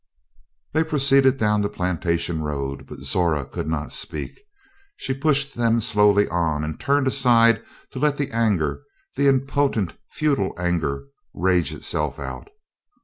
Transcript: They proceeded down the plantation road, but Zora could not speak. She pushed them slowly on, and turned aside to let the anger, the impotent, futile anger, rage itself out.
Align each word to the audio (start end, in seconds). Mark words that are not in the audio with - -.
They 0.73 0.83
proceeded 0.83 1.37
down 1.37 1.61
the 1.61 1.69
plantation 1.69 2.41
road, 2.41 2.87
but 2.87 3.01
Zora 3.01 3.45
could 3.45 3.67
not 3.67 3.91
speak. 3.91 4.41
She 4.95 5.13
pushed 5.13 5.53
them 5.53 5.79
slowly 5.79 6.27
on, 6.27 6.63
and 6.63 6.79
turned 6.79 7.05
aside 7.05 7.61
to 7.91 7.99
let 7.99 8.17
the 8.17 8.31
anger, 8.31 8.81
the 9.15 9.27
impotent, 9.27 9.95
futile 10.09 10.55
anger, 10.57 11.03
rage 11.35 11.71
itself 11.71 12.17
out. 12.17 12.47